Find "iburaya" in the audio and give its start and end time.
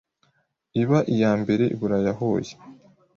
1.75-2.11